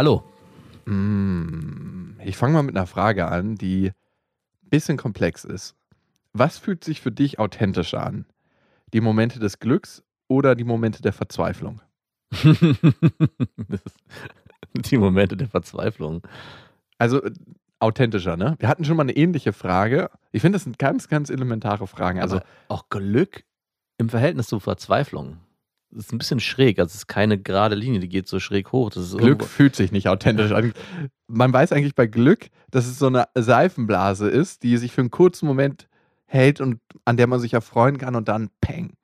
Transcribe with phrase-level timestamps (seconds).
[0.00, 0.24] Hallo.
[0.86, 5.76] Ich fange mal mit einer Frage an, die ein bisschen komplex ist.
[6.32, 8.24] Was fühlt sich für dich authentischer an?
[8.94, 11.82] Die Momente des Glücks oder die Momente der Verzweiflung?
[14.72, 16.26] Die Momente der Verzweiflung.
[16.96, 17.32] Also äh,
[17.78, 18.56] authentischer, ne?
[18.58, 20.08] Wir hatten schon mal eine ähnliche Frage.
[20.32, 22.20] Ich finde, das sind ganz, ganz elementare Fragen.
[22.20, 23.44] Also Aber auch Glück
[23.98, 25.36] im Verhältnis zu Verzweiflung.
[25.92, 26.78] Das ist ein bisschen schräg.
[26.78, 28.90] Also es ist keine gerade Linie, die geht so schräg hoch.
[28.90, 30.72] Glück irgendwo- fühlt sich nicht authentisch an.
[31.26, 35.10] Man weiß eigentlich bei Glück, dass es so eine Seifenblase ist, die sich für einen
[35.10, 35.88] kurzen Moment
[36.26, 38.94] hält und an der man sich erfreuen kann und dann peng.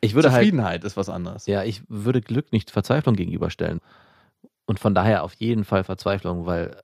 [0.00, 1.46] Ich würde halt, Zufriedenheit ist was anderes.
[1.46, 3.80] ja, ich würde Glück nicht Verzweiflung gegenüberstellen.
[4.66, 6.80] Und von daher auf jeden Fall Verzweiflung, weil,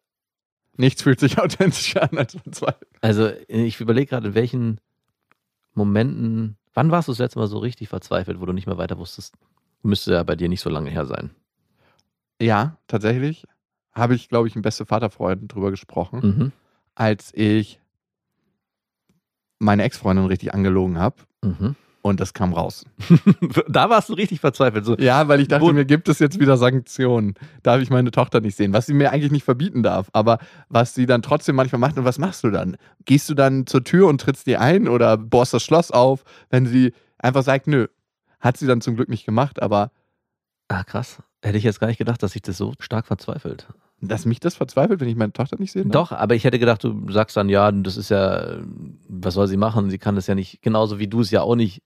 [0.76, 2.90] Nichts fühlt sich authentischer an als Verzweiflung.
[3.00, 4.80] also ich überlege gerade, in welchen
[5.74, 8.98] Momenten, wann warst du das letzte Mal so richtig verzweifelt, wo du nicht mehr weiter
[8.98, 9.34] wusstest?
[9.82, 11.30] Müsste ja bei dir nicht so lange her sein.
[12.40, 13.46] Ja, tatsächlich
[13.92, 16.52] habe ich, glaube ich, mit beste Vaterfreunden drüber gesprochen, Mhm.
[16.94, 17.80] als ich
[19.58, 21.76] meine Ex-Freundin richtig angelogen habe Mhm.
[22.02, 22.84] Und das kam raus.
[23.68, 24.84] da warst du richtig verzweifelt.
[24.84, 27.34] So, Ja, weil ich dachte, Wo- mir gibt es jetzt wieder Sanktionen.
[27.62, 30.94] Darf ich meine Tochter nicht sehen, was sie mir eigentlich nicht verbieten darf, aber was
[30.94, 32.76] sie dann trotzdem manchmal macht und was machst du dann?
[33.04, 36.66] Gehst du dann zur Tür und trittst die ein oder bohrst das Schloss auf, wenn
[36.66, 37.86] sie einfach sagt, nö.
[38.40, 39.92] Hat sie dann zum Glück nicht gemacht, aber
[40.68, 41.22] ah, krass.
[41.44, 43.66] Hätte ich jetzt gar nicht gedacht, dass sich das so stark verzweifelt.
[44.00, 46.08] dass mich das verzweifelt, wenn ich meine Tochter nicht sehen darf?
[46.10, 48.58] Doch, aber ich hätte gedacht, du sagst dann, ja, das ist ja,
[49.08, 49.90] was soll sie machen?
[49.90, 51.82] Sie kann das ja nicht, genauso wie du es ja auch nicht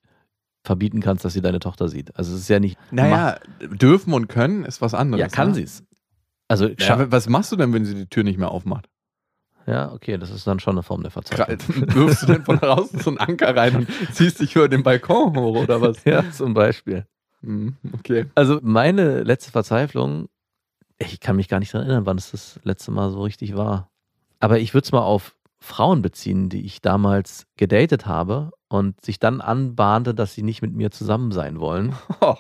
[0.67, 2.14] verbieten kannst, dass sie deine Tochter sieht.
[2.17, 2.77] Also es ist ja nicht.
[2.91, 5.20] Naja, dürfen und können ist was anderes.
[5.20, 5.55] ja, kann ne?
[5.55, 5.84] sie es.
[6.48, 8.89] Also, Ja, was machst du denn, wenn sie die Tür nicht mehr aufmacht?
[9.67, 11.89] ja, okay, das ist dann schon eine Form der Verzweiflung.
[11.95, 15.36] Wirfst du denn von draußen so einen Anker rein und ziehst dich über den Balkon
[15.36, 16.05] hoch oder was?
[16.05, 17.05] ja, zum Beispiel.
[17.42, 18.27] Hm, Okay.
[18.36, 20.29] Also meine letzte Verzweiflung,
[20.98, 23.91] ich kann mich gar nicht daran erinnern, wann es das letzte Mal so richtig war.
[24.39, 25.36] Aber ich würde es mal auf
[25.67, 30.73] Frauen beziehen, die ich damals gedatet habe und sich dann anbahnte, dass sie nicht mit
[30.73, 31.95] mir zusammen sein wollen.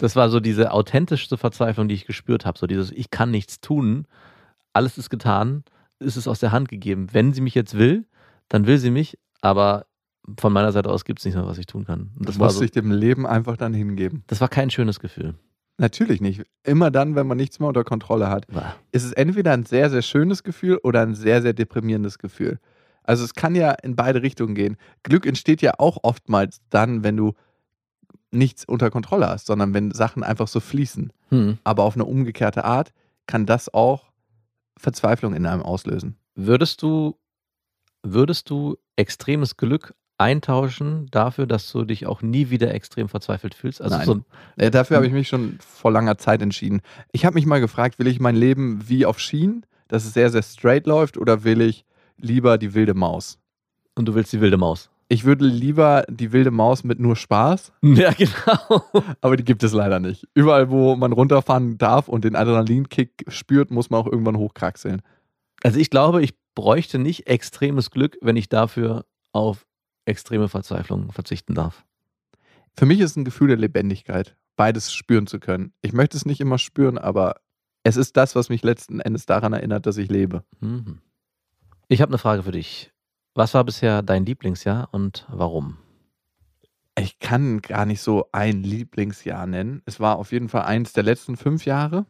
[0.00, 2.58] Das war so diese authentischste Verzweiflung, die ich gespürt habe.
[2.58, 4.06] So dieses, ich kann nichts tun,
[4.72, 5.64] alles ist getan,
[5.98, 7.08] ist es aus der Hand gegeben.
[7.12, 8.06] Wenn sie mich jetzt will,
[8.48, 9.84] dann will sie mich, aber
[10.40, 12.10] von meiner Seite aus gibt es nicht mehr, was ich tun kann.
[12.16, 14.24] Und Das das war, muss so, sich dem Leben einfach dann hingeben.
[14.28, 15.34] das war kein schönes Gefühl.
[15.78, 16.42] Natürlich nicht.
[16.62, 18.46] Immer dann, wenn man nichts mehr unter Kontrolle hat,
[18.92, 22.58] ist es entweder ein sehr, sehr schönes Gefühl oder ein sehr, sehr deprimierendes Gefühl.
[23.02, 24.76] Also es kann ja in beide Richtungen gehen.
[25.02, 27.34] Glück entsteht ja auch oftmals dann, wenn du
[28.32, 31.12] nichts unter Kontrolle hast, sondern wenn Sachen einfach so fließen.
[31.28, 31.58] Hm.
[31.62, 32.92] Aber auf eine umgekehrte Art
[33.26, 34.12] kann das auch
[34.78, 36.16] Verzweiflung in einem auslösen.
[36.34, 37.16] Würdest du,
[38.02, 43.82] würdest du extremes Glück eintauschen dafür, dass du dich auch nie wieder extrem verzweifelt fühlst?
[43.82, 44.06] Also Nein.
[44.06, 44.24] so ein,
[44.56, 46.80] Äh, dafür habe ich mich schon vor langer Zeit entschieden.
[47.12, 50.30] Ich habe mich mal gefragt, will ich mein Leben wie auf Schienen, dass es sehr,
[50.30, 51.84] sehr straight läuft, oder will ich
[52.18, 53.38] lieber die wilde Maus?
[53.98, 54.90] und du willst die wilde Maus.
[55.08, 58.82] Ich würde lieber die wilde Maus mit nur Spaß, Ja, genau.
[59.22, 60.26] aber die gibt es leider nicht.
[60.34, 65.00] Überall, wo man runterfahren darf und den Adrenalinkick spürt, muss man auch irgendwann hochkraxeln.
[65.62, 69.64] Also ich glaube, ich bräuchte nicht extremes Glück, wenn ich dafür auf
[70.06, 71.84] extreme Verzweiflung verzichten darf.
[72.76, 75.72] Für mich ist ein Gefühl der Lebendigkeit, beides spüren zu können.
[75.82, 77.36] Ich möchte es nicht immer spüren, aber
[77.84, 80.44] es ist das, was mich letzten Endes daran erinnert, dass ich lebe.
[80.60, 81.00] Mhm.
[81.88, 82.92] Ich habe eine Frage für dich.
[83.34, 85.76] Was war bisher dein Lieblingsjahr und warum?
[86.98, 89.82] Ich kann gar nicht so ein Lieblingsjahr nennen.
[89.84, 92.06] Es war auf jeden Fall eins der letzten fünf Jahre,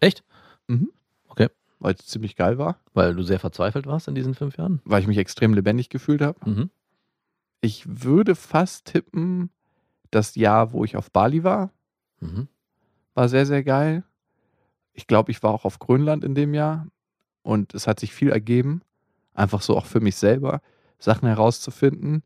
[0.00, 0.22] Echt?
[1.80, 4.80] weil es ziemlich geil war, Weil du sehr verzweifelt warst in diesen fünf Jahren?
[4.84, 6.38] weil ich mich extrem lebendig gefühlt habe.
[6.48, 6.70] Mhm.
[7.60, 9.50] Ich würde fast tippen,
[10.10, 11.70] das Jahr, wo ich auf Bali war,
[12.20, 12.48] Mhm.
[13.14, 14.04] war sehr, sehr geil.
[14.92, 16.86] Ich glaube, ich war auch auf Grönland in dem Jahr
[17.42, 18.82] und es hat sich viel ergeben.
[19.34, 20.60] Einfach so auch für mich selber,
[20.98, 22.22] Sachen herauszufinden.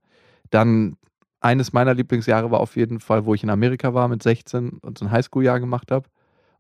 [0.51, 0.97] Dann
[1.41, 4.99] eines meiner Lieblingsjahre war auf jeden Fall, wo ich in Amerika war mit 16 und
[4.99, 6.09] so ein Highschool-Jahr gemacht habe.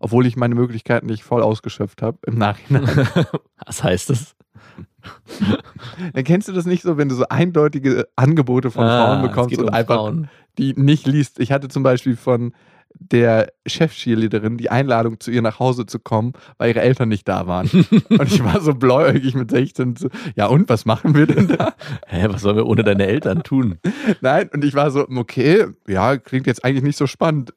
[0.02, 2.84] Obwohl ich meine Möglichkeiten nicht voll ausgeschöpft habe im Nachhinein.
[3.66, 4.34] Was heißt das?
[6.14, 9.58] Dann kennst du das nicht so, wenn du so eindeutige Angebote von Ah, Frauen bekommst
[9.58, 10.28] und um einfach Frauen.
[10.58, 11.40] die nicht liest.
[11.40, 12.52] Ich hatte zum Beispiel von
[12.94, 17.46] der Chef-Cheerleaderin die Einladung, zu ihr nach Hause zu kommen, weil ihre Eltern nicht da
[17.46, 17.68] waren.
[18.10, 19.96] und ich war so bläuäugig mit 16.
[19.96, 21.74] So, ja, und was machen wir denn da?
[22.06, 23.78] Hä, was sollen wir ohne deine Eltern tun?
[24.20, 27.54] Nein, und ich war so, okay, ja, klingt jetzt eigentlich nicht so spannend.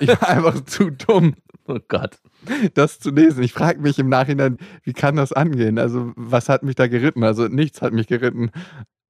[0.00, 1.34] Ich war einfach zu dumm,
[1.68, 2.18] Oh Gott.
[2.74, 3.42] das zu lesen.
[3.42, 5.78] Ich frage mich im Nachhinein, wie kann das angehen?
[5.78, 7.22] Also, was hat mich da geritten?
[7.24, 8.50] Also, nichts hat mich geritten.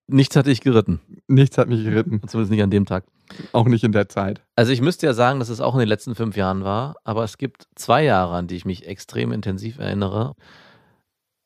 [0.09, 1.01] Nichts hatte ich geritten.
[1.29, 2.21] Nichts hat mich geritten.
[2.27, 3.05] Zumindest nicht an dem Tag.
[3.53, 4.43] Auch nicht in der Zeit.
[4.57, 7.25] Also ich müsste ja sagen, dass es auch in den letzten fünf Jahren war, aber
[7.25, 10.35] es gibt zwei Jahre, an die ich mich extrem intensiv erinnere.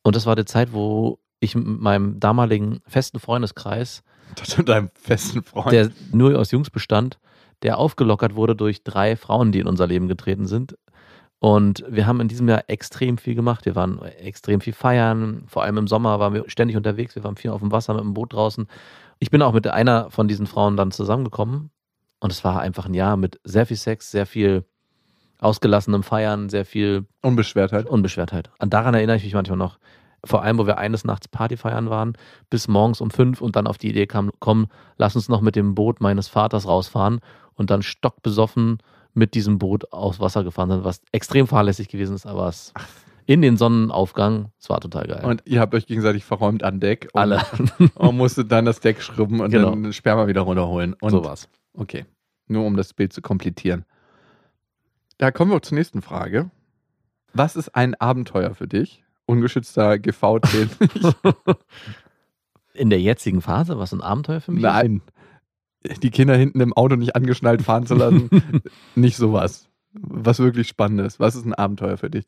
[0.02, 4.02] Und das war die Zeit, wo ich mit meinem damaligen festen Freundeskreis,
[4.34, 5.70] Das mit deinem festen Freund.
[5.70, 7.18] der nur aus Jungs bestand,
[7.62, 10.76] der aufgelockert wurde durch drei Frauen, die in unser Leben getreten sind.
[11.38, 13.66] Und wir haben in diesem Jahr extrem viel gemacht.
[13.66, 15.44] Wir waren extrem viel feiern.
[15.46, 17.14] Vor allem im Sommer waren wir ständig unterwegs.
[17.14, 18.66] Wir waren viel auf dem Wasser mit dem Boot draußen.
[19.18, 21.70] Ich bin auch mit einer von diesen Frauen dann zusammengekommen.
[22.20, 24.64] Und es war einfach ein Jahr mit sehr viel Sex, sehr viel
[25.38, 27.86] ausgelassenem Feiern, sehr viel Unbeschwertheit.
[27.86, 28.50] Unbeschwertheit.
[28.58, 29.78] An daran erinnere ich mich manchmal noch.
[30.24, 32.16] Vor allem, wo wir eines Nachts Party feiern waren,
[32.50, 34.66] bis morgens um fünf und dann auf die Idee kam, komm,
[34.96, 37.20] lass uns noch mit dem Boot meines Vaters rausfahren
[37.54, 38.78] und dann stockbesoffen
[39.16, 42.72] mit diesem Boot aufs Wasser gefahren sind, was extrem fahrlässig gewesen ist, aber es
[43.24, 45.24] in den Sonnenaufgang, es war total geil.
[45.24, 47.08] Und ihr habt euch gegenseitig verräumt an Deck.
[47.12, 47.42] Und, Alle.
[47.96, 49.70] Und musstet dann das Deck schrubben und Genau.
[49.70, 50.94] dann den Sperma wieder runterholen.
[51.00, 51.48] Und, so war's.
[51.74, 52.04] Okay.
[52.46, 53.84] Nur um das Bild zu komplettieren.
[55.18, 56.50] Da kommen wir zur nächsten Frage.
[57.32, 59.02] Was ist ein Abenteuer für dich?
[59.26, 61.16] Ungeschützter GV zählt nicht.
[62.74, 64.62] In der jetzigen Phase war es ein Abenteuer für mich.
[64.62, 65.00] Nein.
[66.02, 68.30] Die Kinder hinten im Auto nicht angeschnallt fahren zu lassen.
[68.94, 69.68] nicht sowas.
[69.92, 71.20] Was wirklich Spannendes.
[71.20, 72.26] Was ist ein Abenteuer für dich?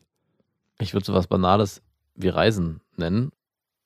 [0.81, 1.83] Ich würde sowas Banales
[2.15, 3.31] wie Reisen nennen,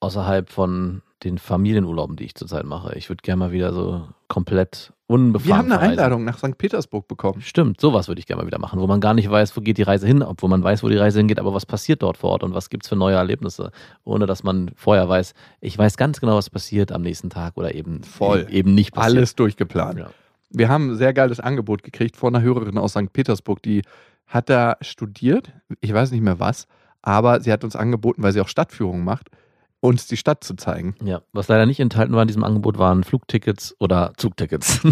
[0.00, 2.96] außerhalb von den Familienurlauben, die ich zurzeit mache.
[2.96, 5.90] Ich würde gerne mal wieder so komplett unbefahren Wir haben eine.
[5.90, 6.56] Einladung nach St.
[6.56, 7.42] Petersburg bekommen.
[7.42, 9.76] Stimmt, sowas würde ich gerne mal wieder machen, wo man gar nicht weiß, wo geht
[9.78, 12.30] die Reise hin, obwohl man weiß, wo die Reise hingeht, aber was passiert dort vor
[12.30, 13.70] Ort und was gibt es für neue Erlebnisse,
[14.04, 17.74] ohne dass man vorher weiß, ich weiß ganz genau, was passiert am nächsten Tag oder
[17.74, 18.46] eben, Voll.
[18.50, 19.16] eben nicht passiert.
[19.16, 19.98] Alles durchgeplant.
[19.98, 20.10] Ja.
[20.50, 23.12] Wir haben ein sehr geiles Angebot gekriegt von einer Hörerin aus St.
[23.12, 23.82] Petersburg, die
[24.26, 26.66] hat da studiert, ich weiß nicht mehr was,
[27.02, 29.28] aber sie hat uns angeboten, weil sie auch Stadtführungen macht,
[29.82, 30.94] uns die Stadt zu zeigen.
[31.04, 34.80] Ja, was leider nicht enthalten war in diesem Angebot, waren Flugtickets oder Zugtickets.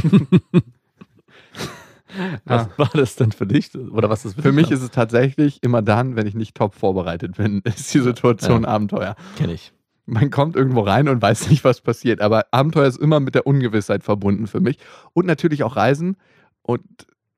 [2.44, 2.70] was Ah.
[2.76, 3.74] war das denn für dich?
[3.76, 7.36] Oder was ist Für mich ist es tatsächlich immer dann, wenn ich nicht top vorbereitet
[7.36, 9.14] bin, ist die Situation Abenteuer.
[9.36, 9.72] Kenne ich.
[10.06, 12.20] Man kommt irgendwo rein und weiß nicht, was passiert.
[12.20, 14.78] Aber Abenteuer ist immer mit der Ungewissheit verbunden für mich.
[15.12, 16.16] Und natürlich auch Reisen.
[16.62, 16.82] Und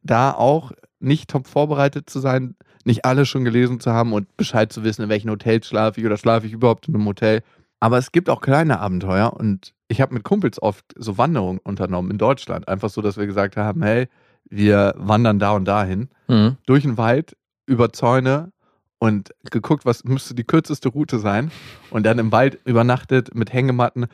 [0.02, 4.73] da auch nicht top vorbereitet zu sein, nicht alles schon gelesen zu haben und Bescheid
[4.73, 7.43] zu wissen, in welchen Hotels schlafe ich oder schlafe ich überhaupt in einem Hotel.
[7.81, 12.11] Aber es gibt auch kleine Abenteuer und ich habe mit Kumpels oft so Wanderungen unternommen
[12.11, 12.69] in Deutschland.
[12.69, 14.08] Einfach so, dass wir gesagt haben, hey,
[14.49, 16.56] wir wandern da und dahin Mhm.
[16.67, 17.37] durch den Wald,
[17.67, 18.52] über Zäune
[18.99, 21.50] und geguckt, was müsste die kürzeste Route sein.
[21.90, 24.06] Und dann im Wald übernachtet mit Hängematten.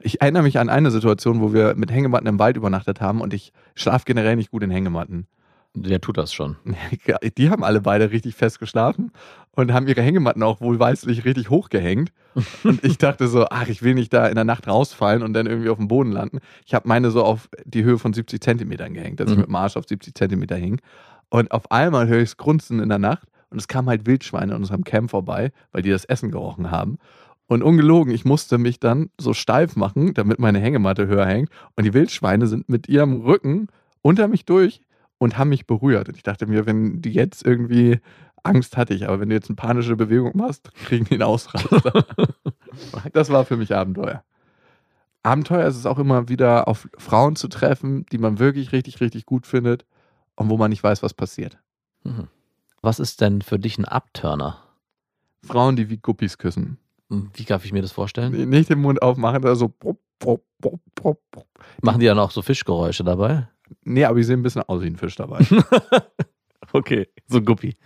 [0.00, 3.32] Ich erinnere mich an eine Situation, wo wir mit Hängematten im Wald übernachtet haben und
[3.32, 5.26] ich schlafe generell nicht gut in Hängematten.
[5.76, 6.56] Wer tut das schon?
[7.38, 9.10] Die haben alle beide richtig fest geschlafen
[9.52, 12.12] und haben ihre Hängematten auch wohlweislich richtig hochgehängt.
[12.64, 15.46] Und ich dachte so, ach, ich will nicht da in der Nacht rausfallen und dann
[15.46, 16.38] irgendwie auf dem Boden landen.
[16.66, 19.40] Ich habe meine so auf die Höhe von 70 Zentimetern gehängt, dass ich Mhm.
[19.42, 20.80] mit dem Arsch auf 70 Zentimeter hing.
[21.28, 24.52] Und auf einmal höre ich es grunzen in der Nacht und es kamen halt Wildschweine
[24.52, 26.98] in unserem Camp vorbei, weil die das Essen gerochen haben.
[27.46, 31.50] Und ungelogen, ich musste mich dann so steif machen, damit meine Hängematte höher hängt.
[31.76, 33.68] Und die Wildschweine sind mit ihrem Rücken
[34.02, 34.80] unter mich durch
[35.18, 36.08] und haben mich berührt.
[36.08, 38.00] Und ich dachte mir, wenn die jetzt irgendwie
[38.42, 42.04] Angst hatte ich, aber wenn du jetzt eine panische Bewegung machst, kriegen die einen Ausraster.
[43.12, 44.22] das war für mich Abenteuer.
[45.22, 49.24] Abenteuer ist es auch immer wieder auf Frauen zu treffen, die man wirklich richtig, richtig
[49.24, 49.86] gut findet
[50.36, 51.58] und wo man nicht weiß, was passiert.
[52.02, 52.28] Mhm.
[52.82, 54.62] Was ist denn für dich ein Abturner?
[55.42, 56.78] Frauen, die wie Guppies küssen.
[57.08, 58.48] Wie darf ich mir das vorstellen?
[58.50, 59.72] Nicht den Mund aufmachen, da so.
[61.82, 63.48] Machen die dann auch so Fischgeräusche dabei?
[63.82, 65.44] Nee, aber die sehen ein bisschen aus wie ein Fisch dabei.
[66.72, 67.76] Okay, so ein Guppi.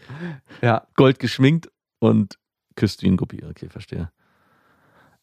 [0.62, 0.86] ja.
[0.96, 1.68] Gold geschminkt
[1.98, 2.38] und
[2.74, 3.44] küsst wie ein Guppi.
[3.44, 4.10] Okay, verstehe.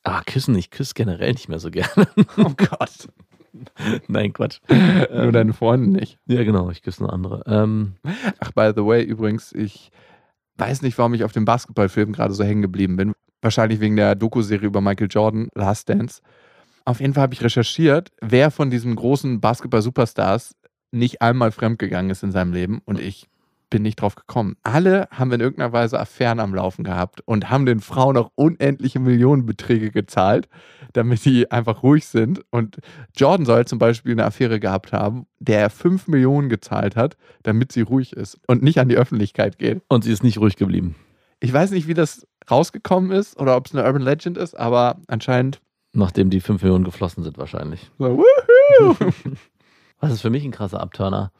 [0.03, 2.07] Ah, küssen, ich küsse generell nicht mehr so gerne.
[2.37, 3.07] Oh Gott.
[4.07, 4.59] Nein, Quatsch.
[4.69, 6.19] Nur Ähm, deine Freunde nicht.
[6.27, 7.41] ja, genau, ich küsse nur andere.
[7.47, 7.95] Ähm,
[8.39, 9.89] Ach, by the way, übrigens, ich
[10.57, 13.13] weiß nicht, warum ich auf dem Basketballfilm gerade so hängen geblieben bin.
[13.41, 16.21] Wahrscheinlich wegen der Doku-Serie über Michael Jordan, Last Dance.
[16.85, 20.55] Auf jeden Fall habe ich recherchiert, wer von diesen großen Basketball-Superstars
[20.91, 23.27] nicht einmal fremdgegangen ist in seinem Leben und ich
[23.71, 24.55] bin nicht drauf gekommen.
[24.61, 28.99] Alle haben in irgendeiner Weise Affären am Laufen gehabt und haben den Frauen auch unendliche
[28.99, 30.47] Millionenbeträge gezahlt,
[30.93, 32.41] damit die einfach ruhig sind.
[32.51, 32.77] Und
[33.17, 37.71] Jordan soll zum Beispiel eine Affäre gehabt haben, der er 5 Millionen gezahlt hat, damit
[37.71, 39.81] sie ruhig ist und nicht an die Öffentlichkeit geht.
[39.89, 40.95] und sie ist nicht ruhig geblieben.
[41.39, 45.01] Ich weiß nicht, wie das rausgekommen ist oder ob es eine Urban Legend ist, aber
[45.07, 45.59] anscheinend
[45.95, 47.89] Nachdem die 5 Millionen geflossen sind, wahrscheinlich.
[47.97, 48.95] so!
[49.99, 51.31] Was ist für mich ein krasser Abturner?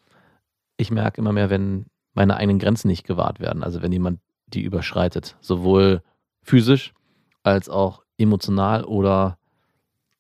[0.78, 3.64] Ich merke immer mehr, wenn meine eigenen Grenzen nicht gewahrt werden.
[3.64, 5.36] Also wenn jemand die überschreitet.
[5.42, 6.02] Sowohl
[6.42, 6.94] physisch
[7.44, 9.38] als auch emotional oder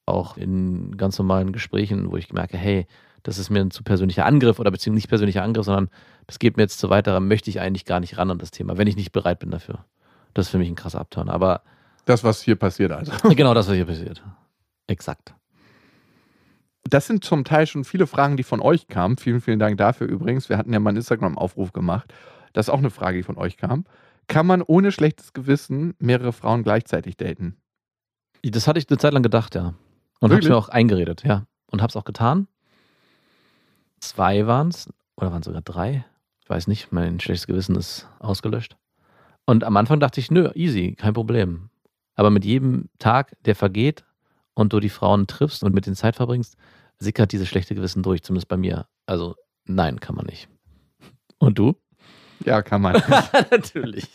[0.05, 2.87] auch in ganz normalen Gesprächen, wo ich merke, hey,
[3.23, 5.89] das ist mir ein zu persönlicher Angriff oder beziehungsweise nicht persönlicher Angriff, sondern
[6.27, 8.51] das geht mir jetzt zu weit, da möchte ich eigentlich gar nicht ran an das
[8.51, 9.85] Thema, wenn ich nicht bereit bin dafür.
[10.33, 11.29] Das ist für mich ein krasser Abturn.
[11.29, 11.61] Aber
[12.05, 13.11] Das, was hier passiert, also.
[13.35, 14.23] genau das, was hier passiert.
[14.87, 15.33] Exakt.
[16.83, 19.17] Das sind zum Teil schon viele Fragen, die von euch kamen.
[19.17, 20.49] Vielen, vielen Dank dafür übrigens.
[20.49, 22.13] Wir hatten ja mal einen Instagram-Aufruf gemacht.
[22.53, 23.85] Das ist auch eine Frage, die von euch kam.
[24.27, 27.57] Kann man ohne schlechtes Gewissen mehrere Frauen gleichzeitig daten?
[28.43, 29.73] Das hatte ich eine Zeit lang gedacht, ja.
[30.19, 30.49] Und habe Wirklich?
[30.49, 31.45] mir auch eingeredet, ja.
[31.71, 32.47] Und habe es auch getan.
[33.99, 36.05] Zwei waren es, oder waren es sogar drei?
[36.43, 38.77] Ich weiß nicht, mein schlechtes Gewissen ist ausgelöscht.
[39.45, 41.69] Und am Anfang dachte ich, nö, easy, kein Problem.
[42.15, 44.03] Aber mit jedem Tag, der vergeht
[44.53, 46.55] und du die Frauen triffst und mit denen Zeit verbringst,
[46.97, 48.87] sickert dieses schlechte Gewissen durch, zumindest bei mir.
[49.05, 50.47] Also, nein, kann man nicht.
[51.39, 51.75] Und du?
[52.45, 52.93] Ja, kann man.
[53.51, 54.07] Natürlich.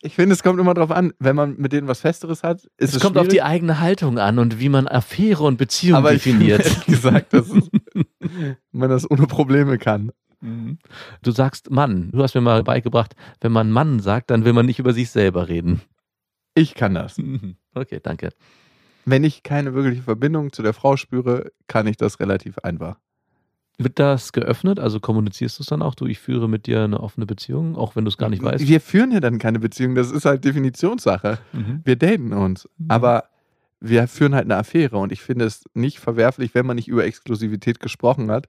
[0.00, 2.90] Ich finde, es kommt immer darauf an, wenn man mit denen was Festeres hat, ist
[2.90, 3.44] Es, es, kommt auf die schwierig.
[3.50, 6.60] eigene Haltung an und wie man Affäre und Beziehung aber ich definiert.
[6.64, 7.48] ehrlich gesagt, dass
[8.70, 10.12] man das ohne Probleme kann.
[10.40, 12.10] Du sagst Mann.
[12.12, 15.10] Du hast mir mal beigebracht, wenn man Mann sagt, dann will man nicht über sich
[15.10, 15.80] selber reden.
[16.58, 17.16] Ich kann das.
[17.74, 18.30] Okay, danke.
[19.04, 22.96] Wenn ich keine wirkliche Verbindung zu der Frau spüre, kann ich das relativ einfach.
[23.78, 24.80] Wird das geöffnet?
[24.80, 25.94] Also kommunizierst du es dann auch?
[25.94, 28.66] Du, ich führe mit dir eine offene Beziehung, auch wenn du es gar nicht weißt.
[28.66, 31.38] Wir führen ja dann keine Beziehung, das ist halt Definitionssache.
[31.52, 31.82] Mhm.
[31.84, 32.90] Wir daten uns, Mhm.
[32.90, 33.24] aber
[33.80, 37.04] wir führen halt eine Affäre und ich finde es nicht verwerflich, wenn man nicht über
[37.04, 38.48] Exklusivität gesprochen hat.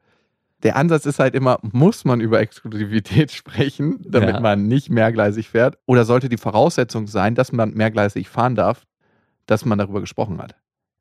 [0.64, 4.40] Der Ansatz ist halt immer, muss man über Exklusivität sprechen, damit Ja.
[4.42, 5.78] man nicht mehrgleisig fährt?
[5.86, 8.86] Oder sollte die Voraussetzung sein, dass man mehrgleisig fahren darf,
[9.46, 10.56] dass man darüber gesprochen hat?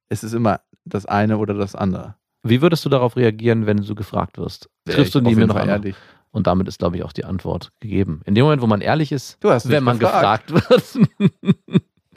[0.08, 2.14] Es ist immer das eine oder das andere.
[2.44, 4.70] Wie würdest du darauf reagieren, wenn du gefragt wirst?
[4.86, 5.96] Triffst du die mir noch Fall ehrlich.
[6.30, 8.20] Und damit ist, glaube ich, auch die Antwort gegeben.
[8.26, 10.46] In dem Moment, wo man ehrlich ist, wenn man gefragt.
[10.48, 10.70] gefragt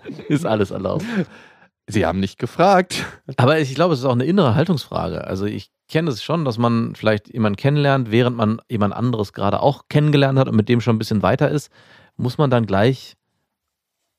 [0.03, 1.05] wird, ist alles erlaubt.
[1.91, 3.05] Sie haben nicht gefragt.
[3.37, 5.25] Aber ich glaube, es ist auch eine innere Haltungsfrage.
[5.25, 9.59] Also ich kenne es schon, dass man vielleicht jemanden kennenlernt, während man jemand anderes gerade
[9.61, 11.69] auch kennengelernt hat und mit dem schon ein bisschen weiter ist,
[12.15, 13.15] muss man dann gleich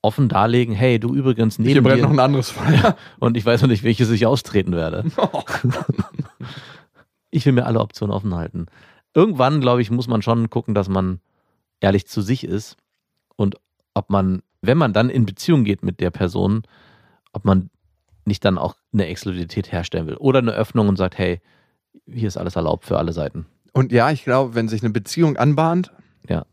[0.03, 2.95] offen darlegen, hey, du übrigens Hier neben brennt dir noch ein anderes Feuer.
[3.19, 5.05] und ich weiß noch nicht, welches ich austreten werde.
[7.35, 8.67] Ich will mir alle Optionen offen halten.
[9.15, 11.19] Irgendwann, glaube ich, muss man schon gucken, dass man
[11.79, 12.77] ehrlich zu sich ist
[13.35, 13.55] und
[13.95, 16.61] ob man, wenn man dann in Beziehung geht mit der Person,
[17.33, 17.69] ob man
[18.25, 21.41] nicht dann auch eine Exklusivität herstellen will oder eine Öffnung und sagt, hey,
[22.07, 23.45] hier ist alles erlaubt für alle Seiten.
[23.73, 25.91] Und ja, ich glaube, wenn sich eine Beziehung anbahnt,
[26.27, 26.45] Ja.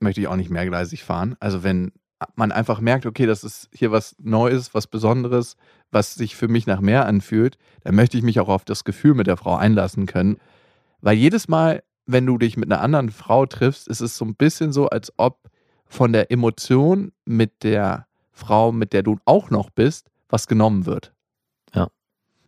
[0.00, 1.36] möchte ich auch nicht mehrgleisig fahren.
[1.40, 1.92] Also wenn
[2.36, 5.56] man einfach merkt, okay, das ist hier was Neues, was Besonderes,
[5.90, 9.14] was sich für mich nach mehr anfühlt, dann möchte ich mich auch auf das Gefühl
[9.14, 10.38] mit der Frau einlassen können.
[11.00, 14.34] Weil jedes Mal, wenn du dich mit einer anderen Frau triffst, ist es so ein
[14.36, 15.48] bisschen so, als ob
[15.86, 21.12] von der Emotion mit der Frau, mit der du auch noch bist, was genommen wird.
[21.74, 21.88] Ja.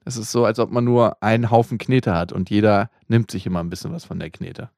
[0.04, 3.46] Es ist so, als ob man nur einen Haufen Knete hat und jeder nimmt sich
[3.46, 4.70] immer ein bisschen was von der Knete.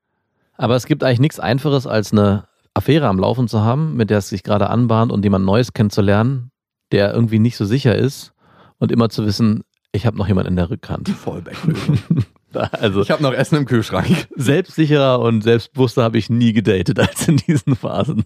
[0.57, 4.19] Aber es gibt eigentlich nichts Einfaches, als eine Affäre am Laufen zu haben, mit der
[4.19, 6.51] es sich gerade anbahnt und jemand Neues kennenzulernen,
[6.93, 8.33] der irgendwie nicht so sicher ist
[8.79, 11.09] und immer zu wissen, ich habe noch jemanden in der Rückhand.
[11.09, 11.99] Vollbacklösung.
[12.55, 14.27] Also Ich habe noch Essen im Kühlschrank.
[14.35, 18.25] selbstsicherer und selbstbewusster habe ich nie gedatet als in diesen Phasen.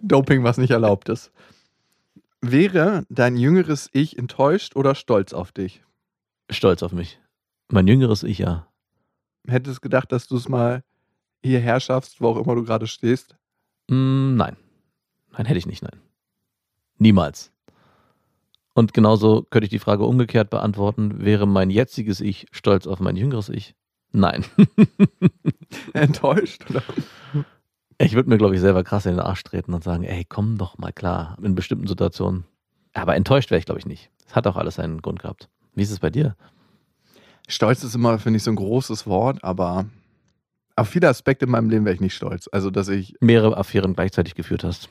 [0.00, 1.32] Doping, was nicht erlaubt ist.
[2.40, 5.82] Wäre dein jüngeres Ich enttäuscht oder stolz auf dich?
[6.50, 7.20] Stolz auf mich.
[7.68, 8.68] Mein jüngeres Ich, ja.
[9.46, 10.84] Hättest gedacht, dass du es mal
[11.42, 13.36] hierher schaffst, wo auch immer du gerade stehst?
[13.88, 14.56] Mm, nein.
[15.32, 16.00] Nein, hätte ich nicht, nein.
[16.98, 17.52] Niemals.
[18.74, 21.24] Und genauso könnte ich die Frage umgekehrt beantworten.
[21.24, 23.74] Wäre mein jetziges Ich stolz auf mein jüngeres Ich?
[24.12, 24.44] Nein.
[25.92, 26.64] Enttäuscht?
[26.70, 26.82] Oder?
[28.00, 30.56] Ich würde mir, glaube ich, selber krass in den Arsch treten und sagen, ey, komm
[30.56, 32.44] doch mal klar in bestimmten Situationen.
[32.94, 34.10] Aber enttäuscht wäre ich, glaube ich, nicht.
[34.24, 35.48] Es hat auch alles seinen Grund gehabt.
[35.74, 36.36] Wie ist es bei dir?
[37.48, 39.86] Stolz ist immer, finde ich, so ein großes Wort, aber
[40.78, 42.48] auf viele Aspekte in meinem Leben wäre ich nicht stolz.
[42.50, 44.88] Also, dass ich, Mehrere Affären gleichzeitig geführt hast.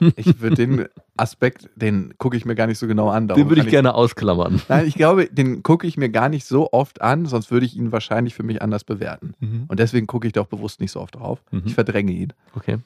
[0.16, 0.86] ich würde den
[1.16, 3.28] Aspekt, den gucke ich mir gar nicht so genau an.
[3.28, 4.60] Darum Den würde ich kann gerne ausklammern.
[4.68, 7.76] Nein, ich glaube, den gucke ich mir gar nicht so oft an, sonst würde ich
[7.76, 9.34] ihn wahrscheinlich für mich anders bewerten.
[9.68, 11.42] Und deswegen gucke ich da auch bewusst nicht so oft drauf.
[11.50, 11.62] Mhm.
[11.66, 12.32] Ich verdränge ihn.
[12.54, 12.78] Okay.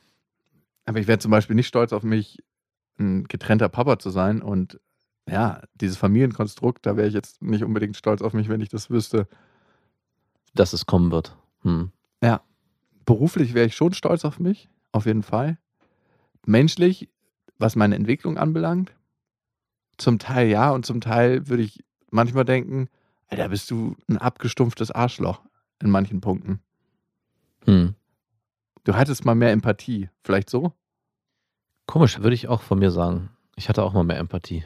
[0.86, 2.42] Aber ich wäre zum Beispiel nicht stolz auf mich,
[2.98, 4.40] ein getrennter Papa zu sein.
[4.40, 4.80] Und
[5.28, 8.88] ja, dieses Familienkonstrukt, da wäre ich jetzt nicht unbedingt stolz auf mich, wenn ich das
[8.88, 9.26] wüsste.
[10.54, 11.36] Dass es kommen wird.
[11.62, 11.90] Hm.
[13.06, 15.58] Beruflich wäre ich schon stolz auf mich, auf jeden Fall.
[16.44, 17.08] Menschlich,
[17.56, 18.92] was meine Entwicklung anbelangt,
[19.96, 22.88] zum Teil ja und zum Teil würde ich manchmal denken,
[23.28, 25.40] Alter, bist du ein abgestumpftes Arschloch
[25.80, 26.60] in manchen Punkten.
[27.64, 27.94] Hm.
[28.84, 30.72] Du hattest mal mehr Empathie, vielleicht so?
[31.86, 33.30] Komisch, würde ich auch von mir sagen.
[33.54, 34.64] Ich hatte auch mal mehr Empathie.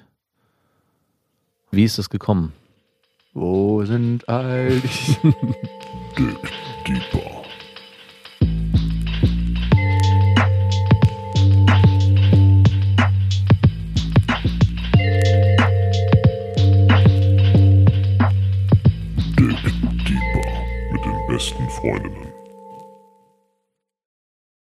[1.70, 2.54] Wie ist es gekommen?
[3.34, 5.16] Wo sind all die...
[6.16, 6.38] Dig
[6.86, 7.20] deeper.
[7.22, 7.39] Dig
[21.80, 22.29] Freundinnen.